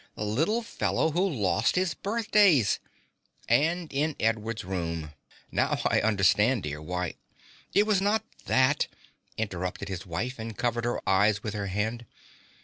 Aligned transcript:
The 0.15 0.23
little 0.25 0.63
fellow 0.63 1.11
who 1.11 1.21
lost 1.29 1.75
his 1.75 1.93
birthdays! 1.93 2.79
And 3.47 3.93
in 3.93 4.15
Edward's 4.19 4.65
room. 4.65 5.11
Now 5.51 5.79
I 5.85 6.01
understand, 6.01 6.63
dear, 6.63 6.81
why" 6.81 7.17
"It 7.75 7.85
was 7.85 8.01
not 8.01 8.23
that," 8.47 8.87
interrupted 9.37 9.89
his 9.89 10.03
wife, 10.07 10.39
and 10.39 10.57
covered 10.57 10.85
her 10.85 11.07
eyes 11.07 11.43
with 11.43 11.53
her 11.53 11.67
hand. 11.67 12.07